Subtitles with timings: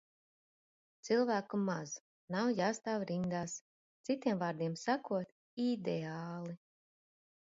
[1.09, 1.93] Cilvēku maz.
[2.35, 3.57] Nav jāstāv rindās.
[4.09, 5.33] Citiem vārdiem sakot–
[5.71, 6.61] ideāli.